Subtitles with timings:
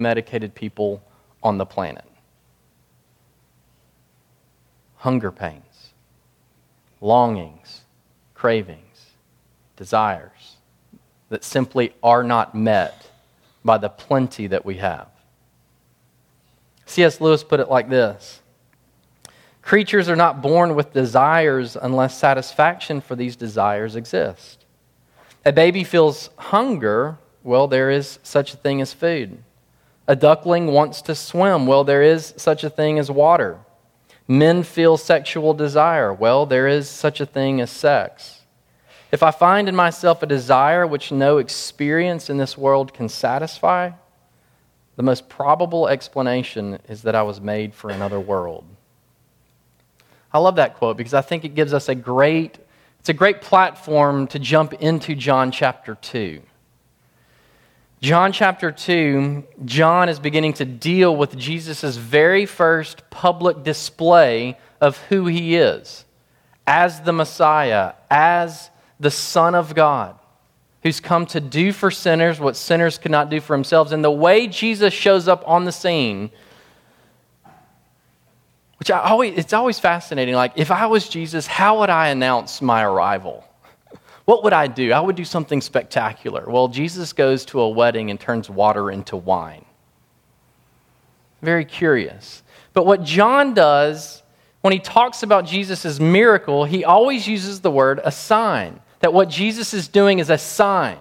[0.00, 1.02] medicated people
[1.42, 2.04] on the planet.
[4.98, 5.92] Hunger pains,
[7.00, 7.82] longings,
[8.34, 9.06] cravings,
[9.76, 10.56] desires
[11.30, 13.10] that simply are not met
[13.64, 15.08] by the plenty that we have.
[16.86, 17.20] C.S.
[17.20, 18.40] Lewis put it like this
[19.62, 24.64] Creatures are not born with desires unless satisfaction for these desires exists.
[25.44, 29.42] A baby feels hunger, well, there is such a thing as food.
[30.08, 33.58] A duckling wants to swim, well, there is such a thing as water.
[34.26, 38.40] Men feel sexual desire, well, there is such a thing as sex.
[39.12, 43.90] If I find in myself a desire which no experience in this world can satisfy,
[44.96, 48.64] the most probable explanation is that I was made for another world.
[50.32, 52.58] I love that quote because I think it gives us a great
[52.98, 56.42] it's a great platform to jump into John chapter 2.
[58.00, 64.96] John chapter 2, John is beginning to deal with Jesus' very first public display of
[65.08, 66.04] who he is
[66.64, 70.16] as the Messiah, as the Son of God,
[70.84, 73.90] who's come to do for sinners what sinners could not do for themselves.
[73.90, 76.30] And the way Jesus shows up on the scene
[78.78, 80.36] which I always, it's always fascinating.
[80.36, 83.44] Like, if I was Jesus, how would I announce my arrival?
[84.28, 84.92] What would I do?
[84.92, 86.44] I would do something spectacular.
[86.46, 89.64] Well, Jesus goes to a wedding and turns water into wine.
[91.40, 92.42] Very curious.
[92.74, 94.22] But what John does
[94.60, 98.80] when he talks about Jesus' miracle, he always uses the word a sign.
[99.00, 100.98] That what Jesus is doing is a sign.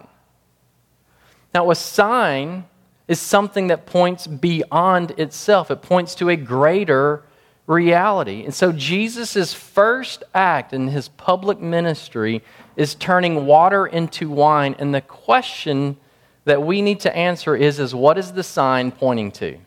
[1.53, 2.63] Now, a sign
[3.09, 7.23] is something that points beyond itself, it points to a greater
[7.67, 8.45] reality.
[8.45, 12.41] And so Jesus' first act in his public ministry
[12.75, 14.75] is turning water into wine.
[14.79, 15.97] And the question
[16.45, 19.57] that we need to answer is, is what is the sign pointing to?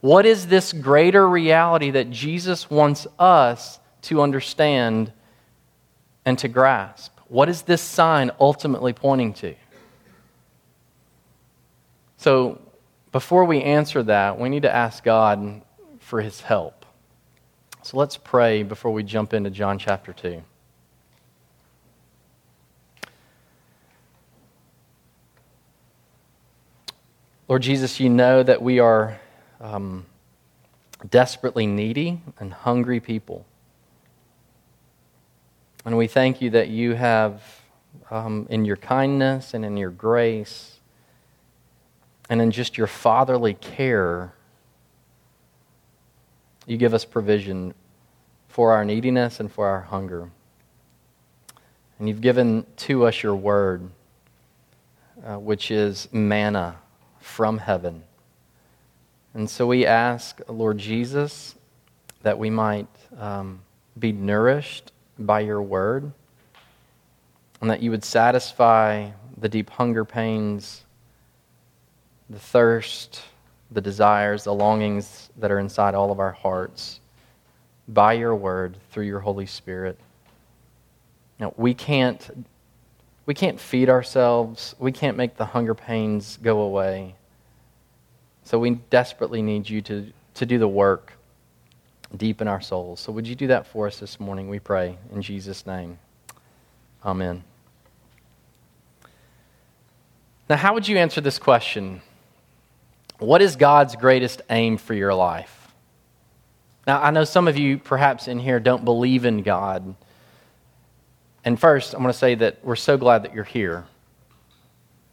[0.00, 5.12] What is this greater reality that Jesus wants us to understand
[6.24, 7.18] and to grasp?
[7.28, 9.54] What is this sign ultimately pointing to?
[12.18, 12.60] So,
[13.12, 15.62] before we answer that, we need to ask God
[16.00, 16.83] for his help.
[17.84, 20.42] So let's pray before we jump into John chapter 2.
[27.46, 29.20] Lord Jesus, you know that we are
[29.60, 30.06] um,
[31.10, 33.44] desperately needy and hungry people.
[35.84, 37.42] And we thank you that you have,
[38.10, 40.78] um, in your kindness and in your grace,
[42.30, 44.32] and in just your fatherly care,
[46.66, 47.74] you give us provision
[48.48, 50.30] for our neediness and for our hunger.
[51.98, 53.88] And you've given to us your word,
[55.24, 56.76] uh, which is manna
[57.20, 58.02] from heaven.
[59.34, 61.54] And so we ask, Lord Jesus,
[62.22, 62.88] that we might
[63.18, 63.60] um,
[63.98, 66.12] be nourished by your word,
[67.60, 70.84] and that you would satisfy the deep hunger pains,
[72.30, 73.22] the thirst,
[73.70, 77.00] the desires, the longings that are inside all of our hearts
[77.88, 79.98] by your word through your Holy Spirit.
[81.38, 82.46] Now, we can't,
[83.26, 87.16] we can't feed ourselves, we can't make the hunger pains go away.
[88.44, 91.12] So we desperately need you to, to do the work
[92.16, 93.00] deep in our souls.
[93.00, 95.98] So would you do that for us this morning, we pray, in Jesus' name?
[97.04, 97.42] Amen.
[100.48, 102.02] Now, how would you answer this question?
[103.18, 105.72] What is God's greatest aim for your life?
[106.86, 109.94] Now, I know some of you perhaps in here don't believe in God.
[111.44, 113.84] And first, I'm going to say that we're so glad that you're here.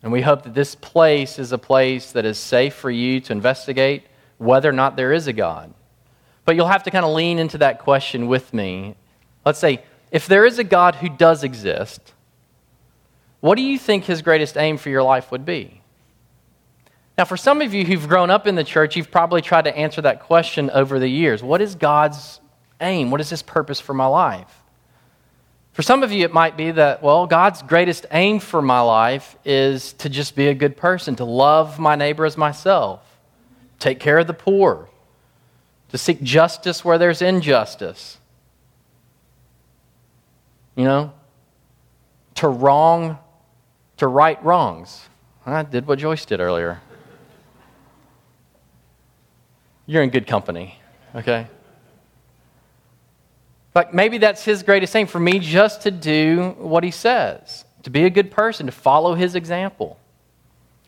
[0.04, 3.32] And we hope that this place is a place that is safe for you to
[3.32, 4.04] investigate
[4.38, 5.74] whether or not there is a God.
[6.44, 8.96] But you'll have to kind of lean into that question with me.
[9.46, 12.14] Let's say, if there is a God who does exist,
[13.40, 15.81] what do you think his greatest aim for your life would be?
[17.22, 19.78] Now, for some of you who've grown up in the church, you've probably tried to
[19.78, 21.44] answer that question over the years.
[21.44, 22.40] What is God's
[22.82, 23.12] aim?
[23.12, 24.52] What is his purpose for my life?
[25.74, 29.36] For some of you, it might be that, well, God's greatest aim for my life
[29.46, 33.02] is to just be a good person, to love my neighbor as myself,
[33.78, 34.90] take care of the poor,
[35.90, 38.18] to seek justice where there's injustice.
[40.76, 41.14] You know,
[42.34, 43.20] to wrong,
[43.98, 45.08] to right wrongs.
[45.46, 46.82] I did what Joyce did earlier
[49.92, 50.80] you're in good company,
[51.14, 51.48] okay?
[53.74, 57.90] But maybe that's his greatest aim for me just to do what he says, to
[57.90, 60.00] be a good person, to follow his example.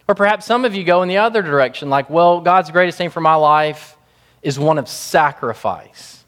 [0.07, 3.09] Or perhaps some of you go in the other direction, like, well, God's greatest thing
[3.09, 3.97] for my life
[4.41, 6.23] is one of sacrifice.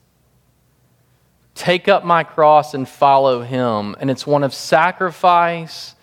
[1.53, 3.95] Take up my cross and follow him.
[4.01, 5.95] And it's one of sacrifice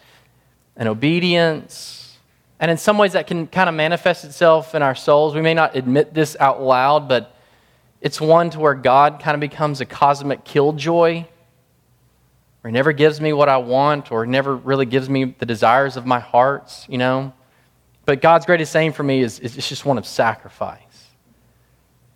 [0.75, 2.02] and obedience.
[2.63, 5.35] And in some ways, that can kind of manifest itself in our souls.
[5.35, 7.37] We may not admit this out loud, but
[8.01, 11.27] it's one to where God kind of becomes a cosmic killjoy
[12.63, 15.97] or he never gives me what I want, or never really gives me the desires
[15.97, 17.33] of my hearts, you know.
[18.05, 20.81] But God's greatest aim for me is, is it's just one of sacrifice.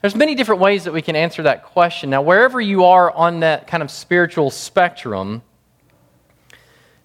[0.03, 2.11] There's many different ways that we can answer that question.
[2.11, 5.43] Now, wherever you are on that kind of spiritual spectrum,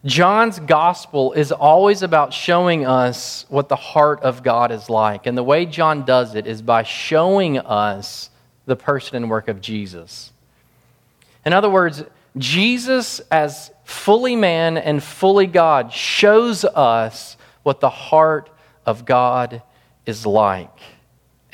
[0.03, 5.27] John's gospel is always about showing us what the heart of God is like.
[5.27, 8.31] And the way John does it is by showing us
[8.65, 10.31] the person and work of Jesus.
[11.45, 12.03] In other words,
[12.38, 18.50] Jesus, as fully man and fully God, shows us what the heart
[18.86, 19.62] of God
[20.06, 20.80] is like.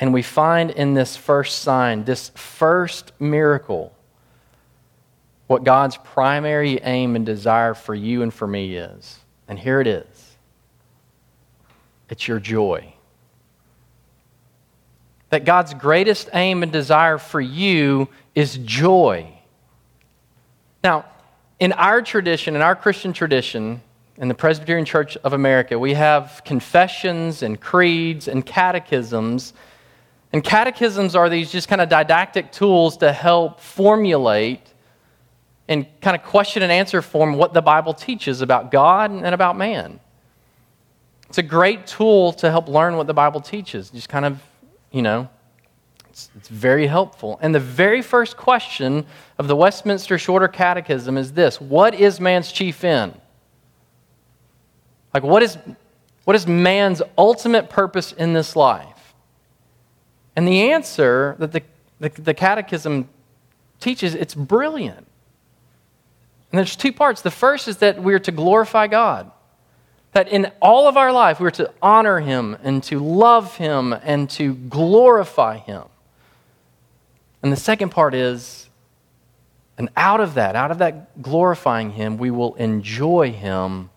[0.00, 3.92] And we find in this first sign, this first miracle,
[5.48, 9.18] what God's primary aim and desire for you and for me is.
[9.48, 10.06] And here it is
[12.08, 12.94] it's your joy.
[15.30, 19.30] That God's greatest aim and desire for you is joy.
[20.82, 21.04] Now,
[21.60, 23.82] in our tradition, in our Christian tradition,
[24.16, 29.52] in the Presbyterian Church of America, we have confessions and creeds and catechisms.
[30.32, 34.72] And catechisms are these just kind of didactic tools to help formulate
[35.68, 39.56] in kind of question and answer form what the Bible teaches about God and about
[39.56, 40.00] man.
[41.28, 43.90] It's a great tool to help learn what the Bible teaches.
[43.90, 44.42] Just kind of,
[44.90, 45.28] you know,
[46.08, 47.38] it's, it's very helpful.
[47.42, 49.04] And the very first question
[49.36, 53.20] of the Westminster Shorter Catechism is this What is man's chief end?
[55.12, 55.58] Like, what is,
[56.24, 59.14] what is man's ultimate purpose in this life?
[60.34, 61.62] And the answer that the,
[62.00, 63.08] the, the Catechism
[63.80, 65.07] teaches, it's brilliant.
[66.50, 67.20] And there's two parts.
[67.20, 69.30] The first is that we're to glorify God.
[70.12, 74.28] That in all of our life, we're to honor Him and to love Him and
[74.30, 75.84] to glorify Him.
[77.42, 78.68] And the second part is,
[79.76, 83.90] and out of that, out of that glorifying Him, we will enjoy Him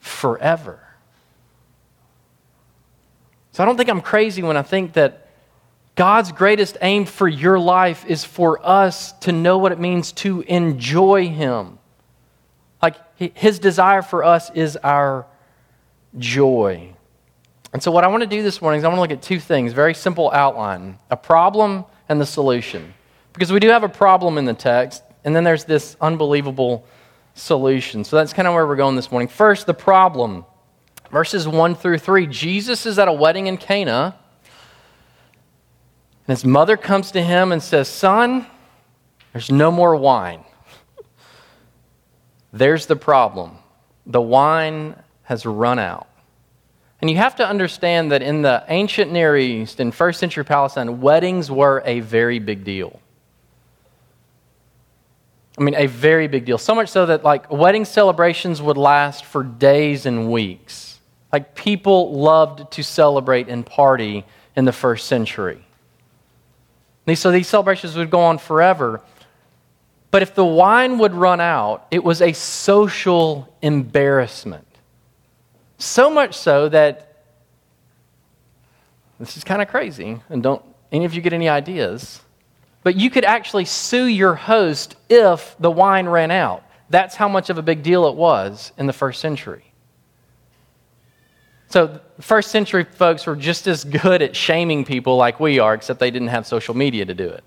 [0.00, 0.80] forever.
[3.52, 5.26] So I don't think I'm crazy when I think that
[6.00, 10.40] God's greatest aim for your life is for us to know what it means to
[10.40, 11.78] enjoy Him.
[12.80, 15.26] Like His desire for us is our
[16.16, 16.94] joy.
[17.74, 19.20] And so, what I want to do this morning is I want to look at
[19.20, 22.94] two things, very simple outline a problem and the solution.
[23.34, 26.86] Because we do have a problem in the text, and then there's this unbelievable
[27.34, 28.04] solution.
[28.04, 29.28] So that's kind of where we're going this morning.
[29.28, 30.46] First, the problem.
[31.12, 32.26] Verses 1 through 3.
[32.28, 34.16] Jesus is at a wedding in Cana,
[36.30, 38.46] and his mother comes to him and says, Son,
[39.32, 40.44] there's no more wine.
[42.52, 43.58] There's the problem.
[44.06, 44.94] The wine
[45.24, 46.06] has run out.
[47.00, 51.00] And you have to understand that in the ancient Near East, in first century Palestine,
[51.00, 53.00] weddings were a very big deal.
[55.58, 56.58] I mean, a very big deal.
[56.58, 61.00] So much so that, like, wedding celebrations would last for days and weeks.
[61.32, 64.24] Like, people loved to celebrate and party
[64.54, 65.66] in the first century.
[67.14, 69.02] So these celebrations would go on forever.
[70.10, 74.66] But if the wine would run out, it was a social embarrassment.
[75.78, 77.06] So much so that
[79.18, 82.20] this is kind of crazy, and don't any of you get any ideas?
[82.82, 86.64] But you could actually sue your host if the wine ran out.
[86.88, 89.69] That's how much of a big deal it was in the first century.
[91.70, 96.00] So, first century folks were just as good at shaming people like we are, except
[96.00, 97.42] they didn't have social media to do it.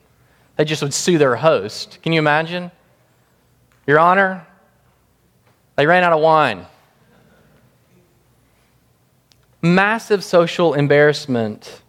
[0.56, 2.00] They just would sue their host.
[2.02, 2.72] Can you imagine?
[3.86, 4.48] Your Honor,
[5.76, 6.66] they ran out of wine
[9.64, 11.82] massive social embarrassment.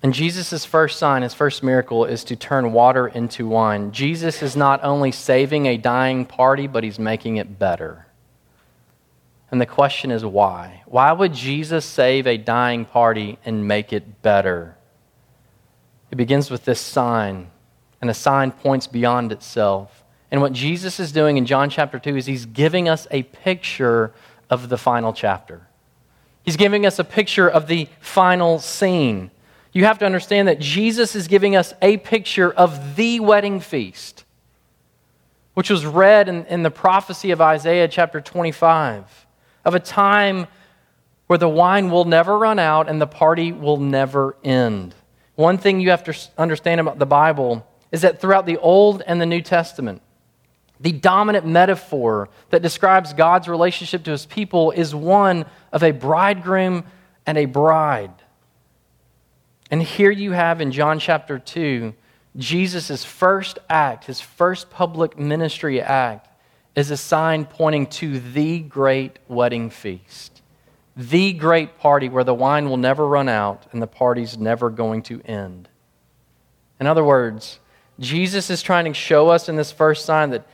[0.00, 3.90] And Jesus' first sign, his first miracle, is to turn water into wine.
[3.90, 8.06] Jesus is not only saving a dying party, but he's making it better.
[9.50, 10.82] And the question is why?
[10.86, 14.76] Why would Jesus save a dying party and make it better?
[16.10, 17.50] It begins with this sign,
[18.00, 20.04] and the sign points beyond itself.
[20.30, 24.12] And what Jesus is doing in John chapter 2 is he's giving us a picture
[24.50, 25.66] of the final chapter.
[26.42, 29.30] He's giving us a picture of the final scene.
[29.72, 34.24] You have to understand that Jesus is giving us a picture of the wedding feast,
[35.54, 39.26] which was read in, in the prophecy of Isaiah chapter 25
[39.68, 40.46] of a time
[41.26, 44.94] where the wine will never run out and the party will never end.
[45.34, 49.20] One thing you have to understand about the Bible is that throughout the Old and
[49.20, 50.00] the New Testament,
[50.80, 56.84] the dominant metaphor that describes God's relationship to his people is one of a bridegroom
[57.26, 58.14] and a bride.
[59.70, 61.92] And here you have in John chapter 2,
[62.36, 66.27] Jesus' first act, his first public ministry act,
[66.78, 70.42] is a sign pointing to the great wedding feast,
[70.96, 75.02] the great party where the wine will never run out and the party's never going
[75.02, 75.68] to end.
[76.80, 77.60] In other words,
[77.98, 80.46] Jesus is trying to show us in this first sign that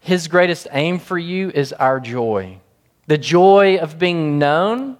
[0.00, 2.60] his greatest aim for you is our joy
[3.08, 4.98] the joy of being known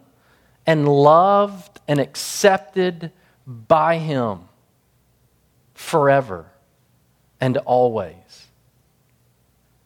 [0.66, 3.12] and loved and accepted
[3.47, 4.40] by Him
[5.75, 6.47] forever
[7.40, 8.47] and always.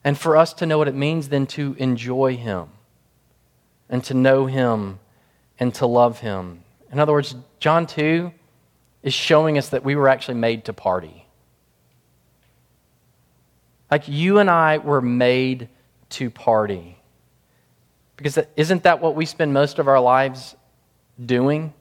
[0.03, 2.69] And for us to know what it means then to enjoy Him
[3.89, 4.99] and to know Him
[5.59, 6.63] and to love Him.
[6.91, 8.31] In other words, John 2
[9.01, 11.25] is showing us that we were actually made to party.
[13.89, 15.69] Like you and I were made
[16.09, 16.97] to party.
[18.17, 20.55] Because isn't that what we spend most of our lives
[21.23, 21.73] doing?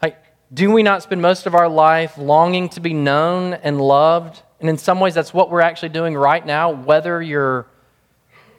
[0.00, 0.16] Like,
[0.52, 4.42] do we not spend most of our life longing to be known and loved?
[4.62, 7.66] And in some ways, that's what we're actually doing right now, whether you're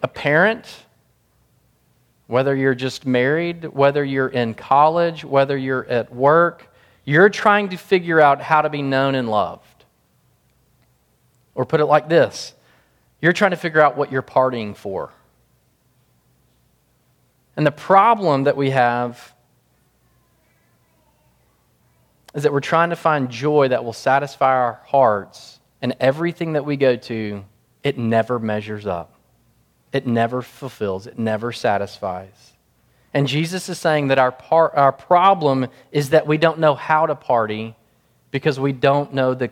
[0.03, 0.67] a parent,
[2.27, 6.67] whether you're just married, whether you're in college, whether you're at work,
[7.05, 9.85] you're trying to figure out how to be known and loved.
[11.55, 12.53] Or put it like this
[13.21, 15.09] you're trying to figure out what you're partying for.
[17.55, 19.33] And the problem that we have
[22.35, 26.65] is that we're trying to find joy that will satisfy our hearts, and everything that
[26.65, 27.43] we go to,
[27.83, 29.13] it never measures up.
[29.91, 32.53] It never fulfills, it never satisfies.
[33.13, 37.05] And Jesus is saying that our, par- our problem is that we don't know how
[37.05, 37.75] to party
[38.31, 39.51] because we don't know the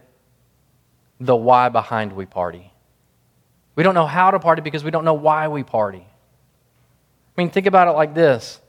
[1.19, 2.71] the why behind we party.
[3.75, 6.03] We don't know how to party because we don't know why we party.
[6.03, 8.59] I mean, think about it like this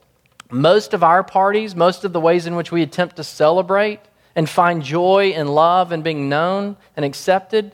[0.51, 4.01] most of our parties, most of the ways in which we attempt to celebrate
[4.35, 7.71] and find joy and love and being known and accepted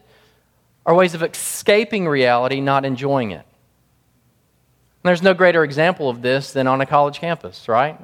[0.86, 3.46] are ways of escaping reality, not enjoying it.
[5.04, 7.98] And there's no greater example of this than on a college campus, right?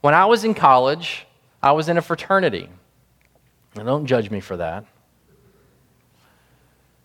[0.00, 1.26] When I was in college,
[1.62, 2.68] I was in a fraternity.
[3.76, 4.84] And don't judge me for that.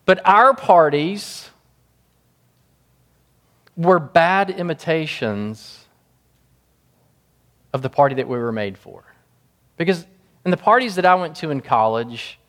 [0.06, 1.50] But our parties
[3.78, 5.86] were bad imitations
[7.72, 9.04] of the party that we were made for.
[9.78, 10.06] Because
[10.46, 12.40] in the parties that I went to in college,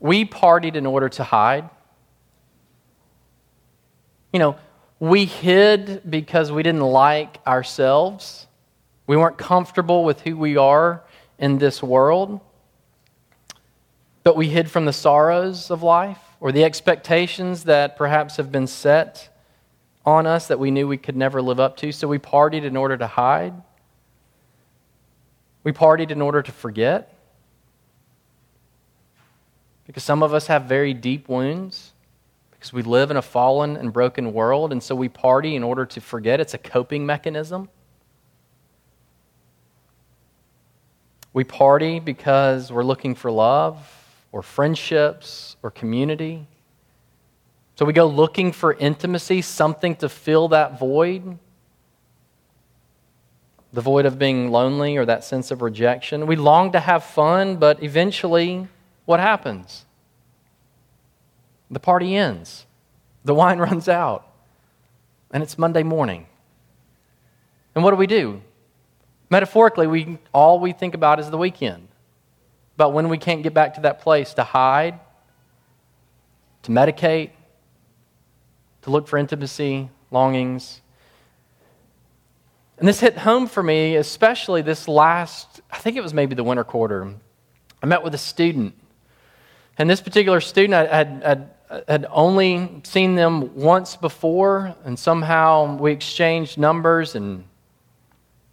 [0.00, 1.68] we partied in order to hide.
[4.32, 4.56] You know,
[5.00, 8.46] we hid because we didn't like ourselves.
[9.06, 11.02] We weren't comfortable with who we are
[11.38, 12.40] in this world
[14.28, 18.66] but we hid from the sorrows of life or the expectations that perhaps have been
[18.66, 19.34] set
[20.04, 21.90] on us that we knew we could never live up to.
[21.92, 23.54] So we partied in order to hide.
[25.68, 27.12] We partied in order to forget.
[29.86, 31.92] Because some of us have very deep wounds.
[32.52, 34.72] Because we live in a fallen and broken world.
[34.72, 36.40] And so we party in order to forget.
[36.40, 37.68] It's a coping mechanism.
[41.34, 43.76] We party because we're looking for love
[44.32, 46.46] or friendships or community.
[47.74, 51.38] So we go looking for intimacy, something to fill that void
[53.78, 56.26] the void of being lonely or that sense of rejection.
[56.26, 58.66] We long to have fun, but eventually,
[59.04, 59.86] what happens?
[61.70, 62.66] The party ends,
[63.24, 64.26] the wine runs out,
[65.30, 66.26] and it's Monday morning.
[67.76, 68.42] And what do we do?
[69.30, 71.86] Metaphorically, we, all we think about is the weekend
[72.76, 74.98] But when we can't get back to that place to hide,
[76.64, 77.30] to medicate,
[78.82, 80.80] to look for intimacy, longings.
[82.78, 86.44] And this hit home for me, especially this last, I think it was maybe the
[86.44, 87.12] winter quarter.
[87.82, 88.74] I met with a student.
[89.78, 91.50] And this particular student, I had,
[91.88, 97.44] had, only seen them once before, and somehow we exchanged numbers and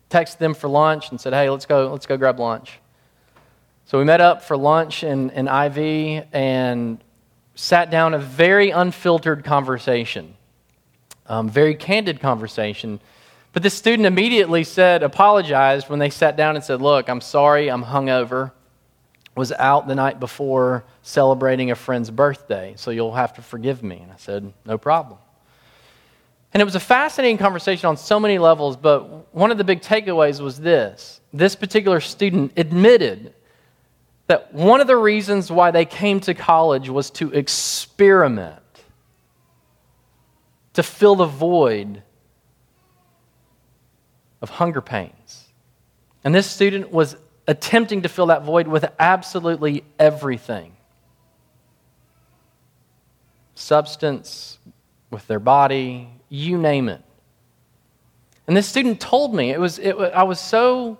[0.09, 2.79] texted them for lunch and said, hey, let's go, let's go grab lunch.
[3.85, 7.03] So we met up for lunch in, in IV and
[7.53, 10.35] sat down a very unfiltered conversation,
[11.27, 12.99] um, very candid conversation.
[13.55, 17.69] But the student immediately said, apologized when they sat down and said, Look, I'm sorry,
[17.69, 18.51] I'm hungover.
[19.33, 23.99] Was out the night before celebrating a friend's birthday, so you'll have to forgive me.
[24.03, 25.19] And I said, No problem.
[26.53, 29.81] And it was a fascinating conversation on so many levels, but one of the big
[29.81, 31.21] takeaways was this.
[31.31, 33.33] This particular student admitted
[34.27, 38.59] that one of the reasons why they came to college was to experiment,
[40.73, 42.03] to fill the void
[44.45, 45.47] of hunger pains.
[46.23, 50.75] And this student was attempting to fill that void with absolutely everything
[53.55, 54.59] substance,
[55.09, 57.01] with their body, you name it.
[58.47, 60.99] And this student told me, it was, it, I was so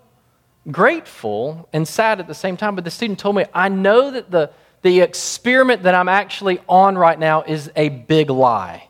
[0.72, 4.32] grateful and sad at the same time, but the student told me, I know that
[4.32, 4.50] the,
[4.82, 8.88] the experiment that I'm actually on right now is a big lie.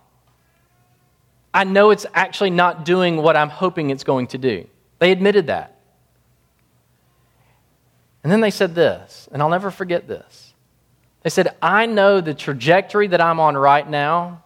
[1.56, 4.68] I know it's actually not doing what I'm hoping it's going to do.
[5.00, 5.80] They admitted that.
[8.24, 10.54] And then they said this, and I'll never forget this.
[11.24, 14.44] They said, I know the trajectory that I'm on right now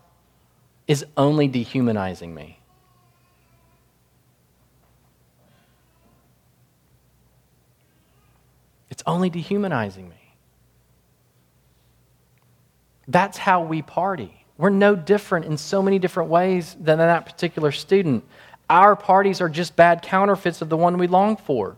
[0.88, 2.60] is only dehumanizing me.
[8.92, 10.36] It's only dehumanizing me.
[13.08, 14.39] That's how we party.
[14.60, 18.26] We're no different in so many different ways than that particular student.
[18.70, 21.78] Our parties are just bad counterfeits of the one we long for.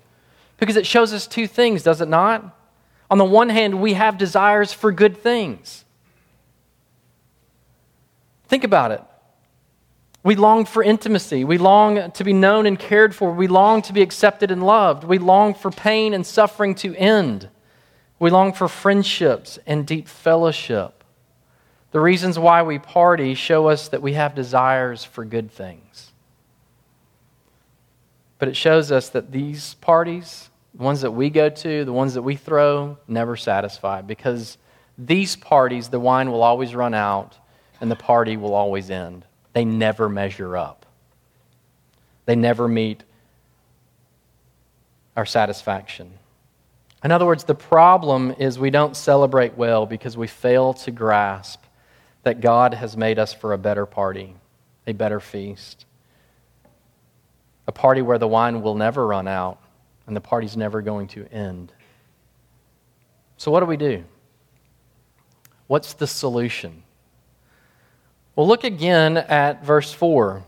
[0.58, 2.58] Because it shows us two things, does it not?
[3.12, 5.86] On the one hand, we have desires for good things.
[8.48, 9.04] Think about it.
[10.24, 11.44] We long for intimacy.
[11.44, 13.32] We long to be known and cared for.
[13.32, 15.04] We long to be accepted and loved.
[15.04, 17.48] We long for pain and suffering to end.
[18.18, 21.00] We long for friendships and deep fellowship.
[21.91, 26.12] The reasons why we party show us that we have desires for good things.
[28.39, 32.13] But it shows us that these parties, the ones that we go to, the ones
[32.13, 34.57] that we throw, never satisfy because
[34.98, 37.38] these parties, the wine will always run out
[37.79, 40.86] and the party will always end they never measure up.
[42.25, 43.03] They never meet
[45.17, 46.13] our satisfaction.
[47.03, 51.62] In other words, the problem is we don't celebrate well because we fail to grasp
[52.23, 54.36] that God has made us for a better party,
[54.86, 55.86] a better feast,
[57.67, 59.60] a party where the wine will never run out
[60.07, 61.71] and the party's never going to end.
[63.38, 64.03] So, what do we do?
[65.67, 66.84] What's the solution?
[68.36, 70.43] Well, look again at verse 4.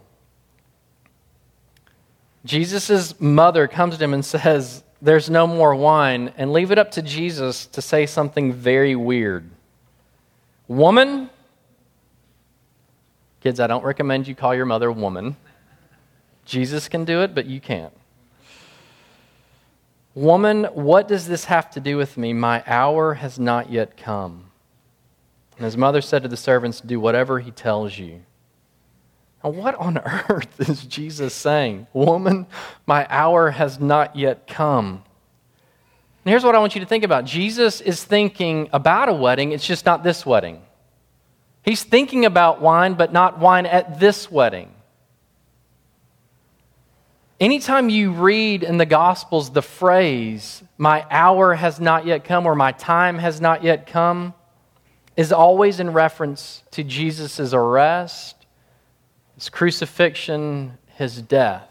[2.45, 6.91] Jesus' mother comes to him and says, There's no more wine, and leave it up
[6.91, 9.49] to Jesus to say something very weird.
[10.67, 11.29] Woman,
[13.43, 15.35] kids, I don't recommend you call your mother woman.
[16.45, 17.93] Jesus can do it, but you can't.
[20.15, 22.31] Woman, what does this have to do with me?
[22.31, 24.45] My hour has not yet come.
[25.57, 28.21] And his mother said to the servants, Do whatever he tells you.
[29.43, 29.97] Now, what on
[30.29, 31.87] earth is Jesus saying?
[31.91, 32.47] Woman,
[32.85, 35.03] my hour has not yet come.
[36.23, 39.51] And here's what I want you to think about Jesus is thinking about a wedding,
[39.51, 40.61] it's just not this wedding.
[41.63, 44.69] He's thinking about wine, but not wine at this wedding.
[47.39, 52.55] Anytime you read in the Gospels the phrase, my hour has not yet come or
[52.55, 54.33] my time has not yet come,
[55.15, 58.35] is always in reference to Jesus' arrest,
[59.35, 61.69] his crucifixion, his death.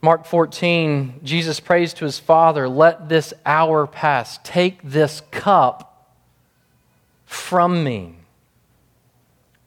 [0.00, 4.38] Mark 14, Jesus prays to his Father, Let this hour pass.
[4.42, 5.91] Take this cup
[7.32, 8.14] from me.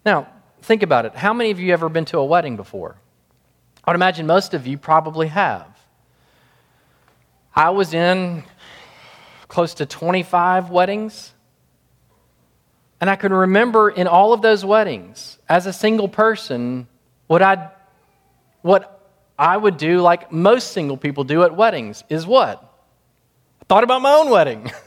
[0.05, 0.27] Now,
[0.61, 1.15] think about it.
[1.15, 2.95] How many of you ever been to a wedding before?
[3.83, 5.67] I would imagine most of you probably have.
[7.55, 8.43] I was in
[9.47, 11.33] close to 25 weddings.
[13.01, 16.87] And I can remember in all of those weddings, as a single person,
[17.27, 17.71] what I
[18.61, 22.61] what I would do, like most single people do at weddings, is what?
[23.61, 24.71] I thought about my own wedding.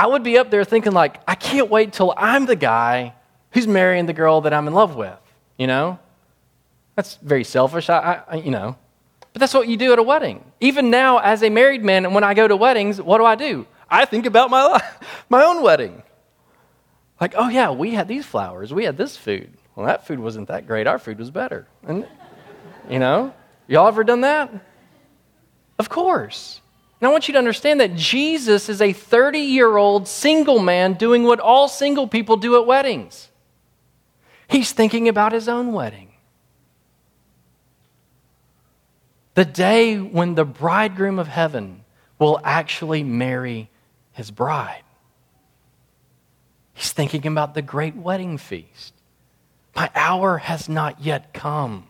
[0.00, 3.12] I would be up there thinking, like, I can't wait till I'm the guy
[3.50, 5.18] who's marrying the girl that I'm in love with.
[5.58, 5.98] You know,
[6.96, 7.90] that's very selfish.
[7.90, 8.78] I, I you know,
[9.34, 10.42] but that's what you do at a wedding.
[10.58, 13.34] Even now, as a married man, and when I go to weddings, what do I
[13.34, 13.66] do?
[13.90, 16.02] I think about my, life, my own wedding.
[17.20, 18.72] Like, oh, yeah, we had these flowers.
[18.72, 19.50] We had this food.
[19.76, 20.86] Well, that food wasn't that great.
[20.86, 21.68] Our food was better.
[21.86, 22.08] And,
[22.88, 23.34] you know,
[23.68, 24.50] y'all ever done that?
[25.78, 26.62] Of course.
[27.00, 30.94] And I want you to understand that Jesus is a 30 year old single man
[30.94, 33.28] doing what all single people do at weddings.
[34.48, 36.08] He's thinking about his own wedding.
[39.34, 41.84] The day when the bridegroom of heaven
[42.18, 43.70] will actually marry
[44.12, 44.82] his bride.
[46.74, 48.92] He's thinking about the great wedding feast.
[49.74, 51.86] My hour has not yet come.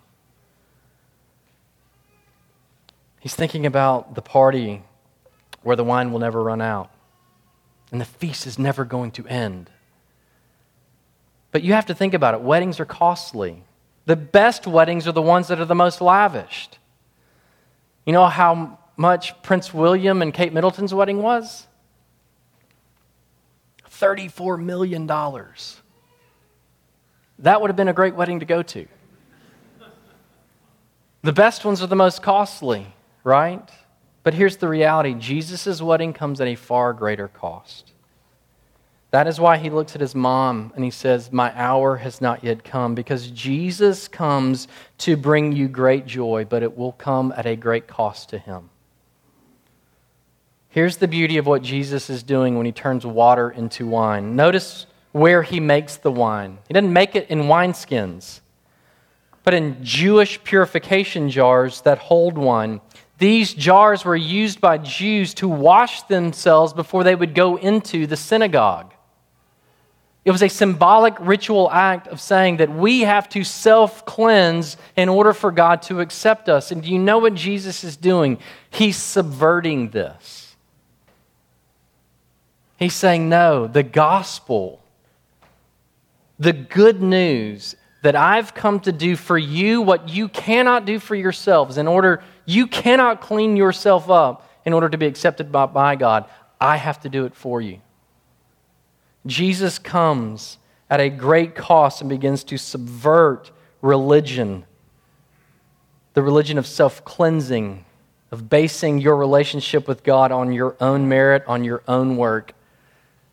[3.18, 4.82] He's thinking about the party
[5.62, 6.90] where the wine will never run out
[7.92, 9.70] and the feast is never going to end.
[11.50, 13.64] But you have to think about it weddings are costly.
[14.06, 16.78] The best weddings are the ones that are the most lavished.
[18.06, 21.66] You know how much Prince William and Kate Middleton's wedding was?
[23.88, 25.06] $34 million.
[27.38, 28.86] That would have been a great wedding to go to.
[31.22, 32.94] The best ones are the most costly,
[33.24, 33.68] right?
[34.22, 37.92] But here's the reality Jesus' wedding comes at a far greater cost.
[39.10, 42.44] That is why he looks at his mom and he says, My hour has not
[42.44, 47.46] yet come, because Jesus comes to bring you great joy, but it will come at
[47.46, 48.70] a great cost to him.
[50.68, 54.36] Here's the beauty of what Jesus is doing when he turns water into wine.
[54.36, 56.58] Notice where he makes the wine.
[56.68, 58.40] He doesn't make it in wineskins,
[59.42, 62.80] but in Jewish purification jars that hold wine.
[63.20, 68.16] These jars were used by Jews to wash themselves before they would go into the
[68.16, 68.94] synagogue.
[70.24, 75.10] It was a symbolic ritual act of saying that we have to self cleanse in
[75.10, 76.70] order for God to accept us.
[76.70, 78.38] And do you know what Jesus is doing?
[78.70, 80.56] He's subverting this.
[82.78, 84.82] He's saying, no, the gospel,
[86.38, 91.14] the good news that I've come to do for you what you cannot do for
[91.14, 95.96] yourselves in order, you cannot clean yourself up in order to be accepted by, by
[95.96, 96.24] God.
[96.60, 97.80] I have to do it for you.
[99.26, 100.58] Jesus comes
[100.88, 103.50] at a great cost and begins to subvert
[103.82, 104.64] religion,
[106.14, 107.84] the religion of self cleansing,
[108.30, 112.54] of basing your relationship with God on your own merit, on your own work.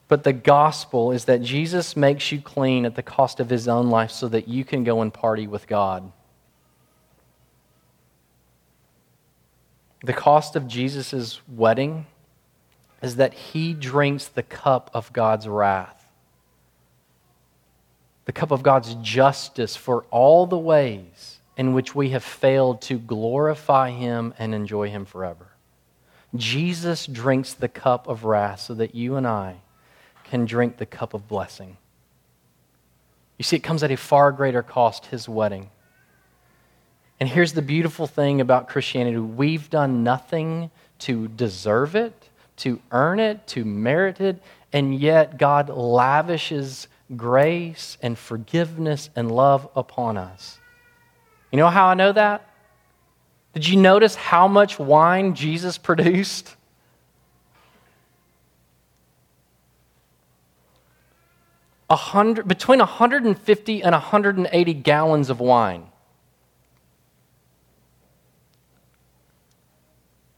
[0.08, 3.90] But the gospel is that Jesus makes you clean at the cost of his own
[3.90, 6.12] life so that you can go and party with God.
[10.04, 12.06] The cost of Jesus' wedding
[13.02, 16.06] is that he drinks the cup of God's wrath,
[18.26, 22.98] the cup of God's justice for all the ways in which we have failed to
[22.98, 25.48] glorify him and enjoy him forever.
[26.36, 29.58] Jesus drinks the cup of wrath so that you and I
[30.30, 31.78] can drink the cup of blessing.
[33.38, 35.70] You see, it comes at a far greater cost, his wedding.
[37.20, 43.20] And here's the beautiful thing about Christianity we've done nothing to deserve it to earn
[43.20, 44.42] it, to merit it,
[44.74, 50.60] and yet God lavishes grace and forgiveness and love upon us.
[51.52, 52.50] You know how I know that?
[53.54, 56.56] Did you notice how much wine Jesus produced?
[61.90, 65.88] A hundred, between 150 and 180 gallons of wine.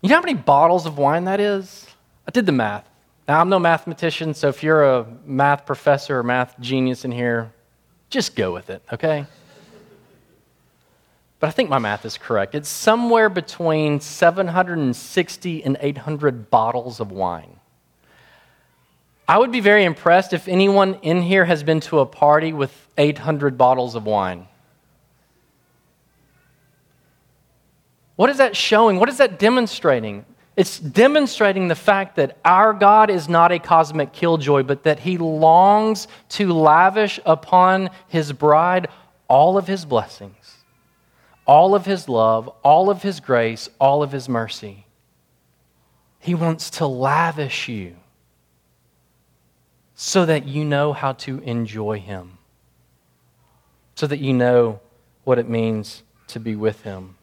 [0.02, 1.88] You know how many bottles of wine that is?
[2.28, 2.88] I did the math.
[3.28, 7.52] Now, I'm no mathematician, so if you're a math professor or math genius in here,
[8.10, 9.26] just go with it, okay?
[11.40, 12.56] But I think my math is correct.
[12.56, 17.59] It's somewhere between 760 and 800 bottles of wine.
[19.30, 22.74] I would be very impressed if anyone in here has been to a party with
[22.98, 24.48] 800 bottles of wine.
[28.16, 28.98] What is that showing?
[28.98, 30.26] What is that demonstrating?
[30.58, 35.20] It's demonstrating the fact that our God is not a cosmic killjoy, but that he
[35.20, 38.88] longs to lavish upon his bride
[39.28, 40.56] all of his blessings,
[41.46, 44.88] all of his love, all of his grace, all of his mercy.
[46.18, 47.96] He wants to lavish you
[50.02, 52.38] so that you know how to enjoy him,
[53.96, 54.80] so that you know
[55.26, 57.16] what it means to be with him.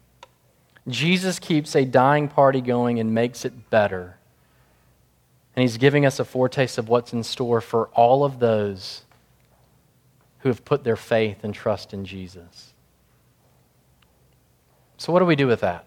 [0.87, 4.19] Jesus keeps a dying party going and makes it better.
[5.57, 9.05] And he's giving us a foretaste of what's in store for all of those
[10.41, 12.75] who have put their faith and trust in Jesus.
[14.99, 15.87] So, what do we do with that?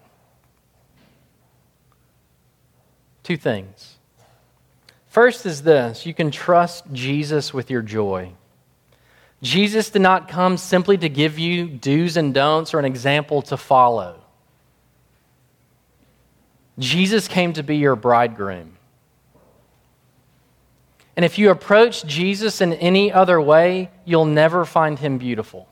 [3.22, 3.99] Two things.
[5.10, 8.32] First is this you can trust Jesus with your joy.
[9.42, 13.56] Jesus did not come simply to give you do's and don'ts or an example to
[13.56, 14.20] follow.
[16.78, 18.76] Jesus came to be your bridegroom.
[21.16, 25.68] And if you approach Jesus in any other way, you'll never find him beautiful.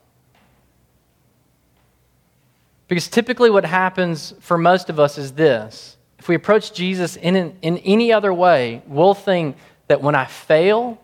[2.89, 7.57] Because typically, what happens for most of us is this if we approach Jesus in,
[7.63, 11.01] in any other way, we'll think that when I fail,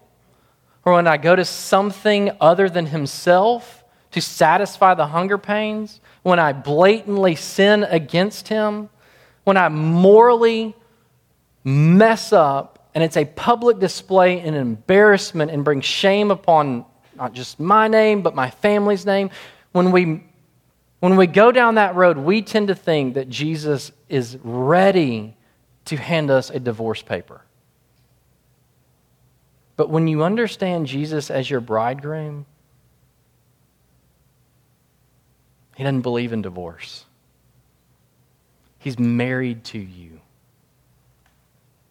[0.85, 6.38] or when I go to something other than himself to satisfy the hunger pains, when
[6.38, 8.88] I blatantly sin against Him,
[9.44, 10.74] when I morally
[11.64, 16.85] mess up and it's a public display and embarrassment and bring shame upon
[17.16, 19.31] not just my name, but my family's name,
[19.72, 20.24] when we,
[21.04, 25.36] when we go down that road, we tend to think that Jesus is ready
[25.84, 27.42] to hand us a divorce paper.
[29.76, 32.46] But when you understand Jesus as your bridegroom,
[35.76, 37.04] he doesn't believe in divorce.
[38.78, 40.22] He's married to you,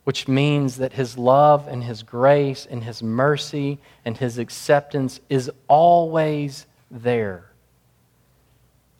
[0.05, 5.51] which means that his love and his grace and his mercy and his acceptance is
[5.67, 7.52] always there.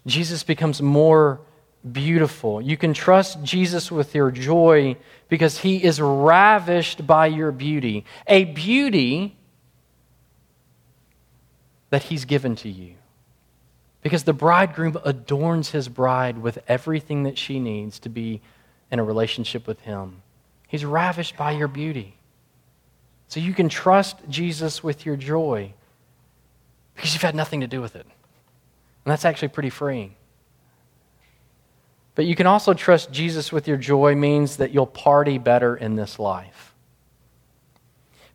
[0.06, 1.40] Jesus becomes more
[1.90, 2.62] beautiful.
[2.62, 4.98] You can trust Jesus with your joy
[5.30, 9.36] because he is ravished by your beauty, a beauty
[11.90, 12.96] that he's given to you.
[14.02, 18.42] Because the bridegroom adorns his bride with everything that she needs to be
[18.92, 20.22] in a relationship with him.
[20.68, 22.18] He's ravished by your beauty.
[23.28, 25.74] So you can trust Jesus with your joy
[26.96, 28.06] because you've had nothing to do with it.
[29.06, 30.16] And that's actually pretty freeing.
[32.16, 35.96] But you can also trust Jesus with your joy means that you'll party better in
[35.96, 36.74] this life.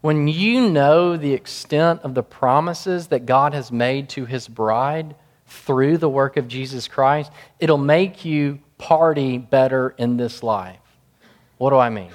[0.01, 5.15] When you know the extent of the promises that God has made to his bride
[5.47, 10.79] through the work of Jesus Christ, it'll make you party better in this life.
[11.57, 12.11] What do I mean?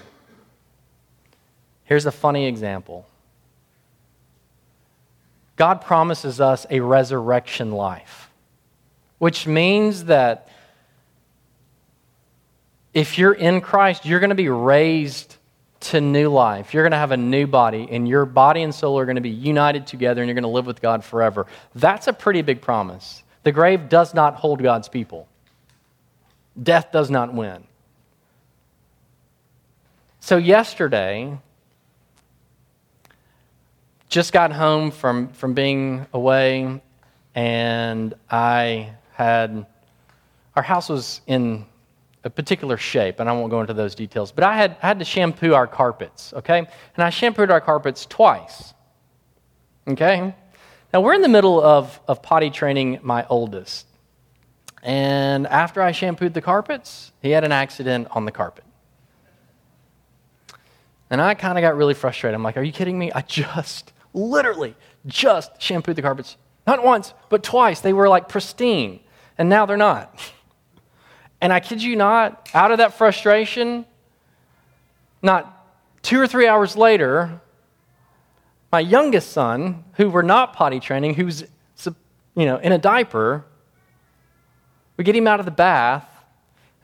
[1.83, 3.05] Here's a funny example
[5.55, 8.29] God promises us a resurrection life,
[9.23, 10.49] which means that
[12.93, 15.37] if you're in Christ, you're going to be raised
[15.79, 16.73] to new life.
[16.73, 19.21] You're going to have a new body, and your body and soul are going to
[19.21, 21.47] be united together, and you're going to live with God forever.
[21.73, 23.23] That's a pretty big promise.
[23.43, 25.29] The grave does not hold God's people,
[26.61, 27.63] death does not win.
[30.19, 31.37] So, yesterday,
[34.09, 36.81] just got home from, from being away,
[37.33, 39.65] and I had,
[40.55, 41.65] our house was in
[42.23, 44.99] a particular shape, and I won't go into those details, but I had, I had
[44.99, 46.59] to shampoo our carpets, okay?
[46.59, 48.73] And I shampooed our carpets twice,
[49.87, 50.33] okay?
[50.93, 53.87] Now, we're in the middle of, of potty training my oldest.
[54.83, 58.63] And after I shampooed the carpets, he had an accident on the carpet.
[61.09, 62.35] And I kind of got really frustrated.
[62.35, 63.11] I'm like, are you kidding me?
[63.11, 66.37] I just, literally, just shampooed the carpets.
[66.65, 67.81] Not once, but twice.
[67.81, 68.99] They were like pristine.
[69.37, 70.17] And now they're not.
[71.41, 73.85] And I kid you not, out of that frustration,
[75.21, 75.67] not
[76.01, 77.41] two or three hours later,
[78.71, 81.43] my youngest son, who we're not potty training, who's
[82.35, 83.45] you know in a diaper,
[84.97, 86.07] we get him out of the bath,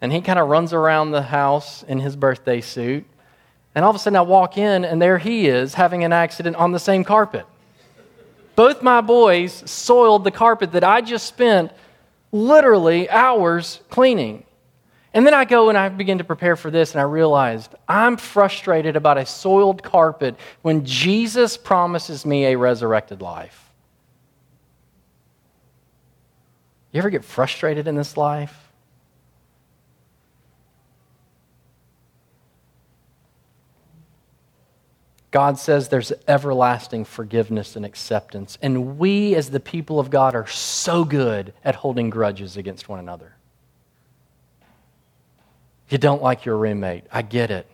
[0.02, 3.06] and he kind of runs around the house in his birthday suit.
[3.76, 6.56] And all of a sudden, I walk in, and there he is having an accident
[6.56, 7.46] on the same carpet.
[8.60, 11.72] Both my boys soiled the carpet that I just spent
[12.34, 14.44] literally hours cleaning.
[15.14, 18.18] And then I go and I begin to prepare for this, and I realized I'm
[18.18, 23.72] frustrated about a soiled carpet when Jesus promises me a resurrected life.
[26.92, 28.69] You ever get frustrated in this life?
[35.32, 38.58] God says there's everlasting forgiveness and acceptance.
[38.62, 43.00] And we, as the people of God, are so good at holding grudges against one
[43.00, 43.36] another.
[45.90, 47.04] You don't like your roommate.
[47.12, 47.68] I get it.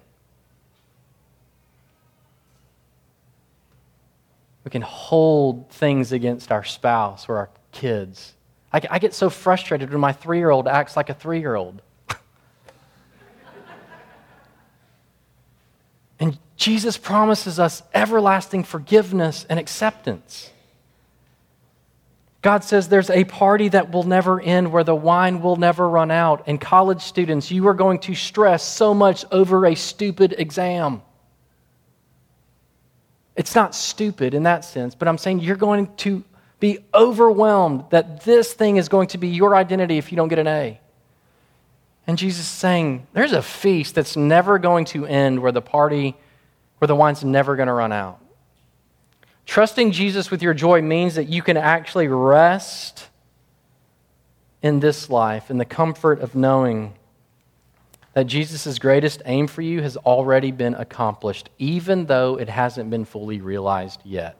[4.65, 8.33] We can hold things against our spouse or our kids.
[8.73, 11.55] I, I get so frustrated when my three year old acts like a three year
[11.55, 11.81] old.
[16.19, 20.49] And Jesus promises us everlasting forgiveness and acceptance.
[22.41, 26.11] God says there's a party that will never end where the wine will never run
[26.11, 26.43] out.
[26.45, 31.01] And college students, you are going to stress so much over a stupid exam.
[33.35, 36.23] It's not stupid in that sense, but I'm saying you're going to
[36.59, 40.39] be overwhelmed that this thing is going to be your identity if you don't get
[40.39, 40.79] an A.
[42.07, 46.15] And Jesus is saying there's a feast that's never going to end where the party,
[46.77, 48.19] where the wine's never going to run out.
[49.45, 53.09] Trusting Jesus with your joy means that you can actually rest
[54.61, 56.93] in this life in the comfort of knowing
[58.13, 63.05] that Jesus' greatest aim for you has already been accomplished, even though it hasn't been
[63.05, 64.37] fully realized yet.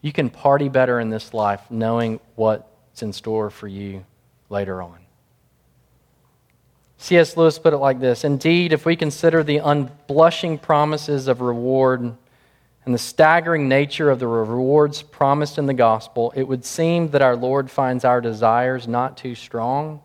[0.00, 4.04] you can party better in this life knowing what's in store for you
[4.48, 4.98] later on.
[7.00, 7.36] C.S.
[7.36, 12.14] Lewis put it like this Indeed, if we consider the unblushing promises of reward
[12.84, 17.22] and the staggering nature of the rewards promised in the gospel, it would seem that
[17.22, 20.00] our Lord finds our desires not too strong,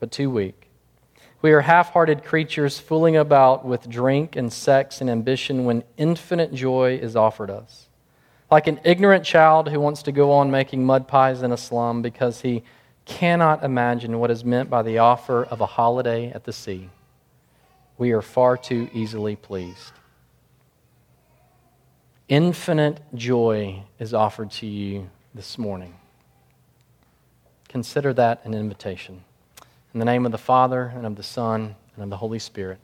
[0.00, 0.68] but too weak.
[1.42, 6.52] We are half hearted creatures fooling about with drink and sex and ambition when infinite
[6.52, 7.88] joy is offered us.
[8.50, 12.02] Like an ignorant child who wants to go on making mud pies in a slum
[12.02, 12.62] because he
[13.04, 16.90] cannot imagine what is meant by the offer of a holiday at the sea.
[17.98, 19.92] We are far too easily pleased.
[22.28, 25.94] Infinite joy is offered to you this morning.
[27.68, 29.24] Consider that an invitation.
[29.92, 32.78] In the name of the Father, and of the Son, and of the Holy Spirit.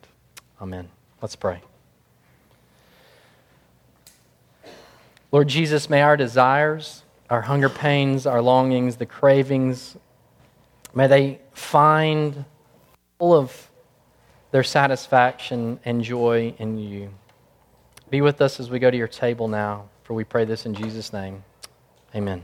[0.61, 0.89] Amen.
[1.21, 1.61] Let's pray.
[5.31, 9.97] Lord Jesus, may our desires, our hunger pains, our longings, the cravings,
[10.97, 12.43] may they find
[13.19, 13.69] all of
[14.49, 17.13] their satisfaction and joy in you.
[18.09, 20.73] Be with us as we go to your table now, for we pray this in
[20.73, 21.43] Jesus' name.
[22.15, 22.43] Amen.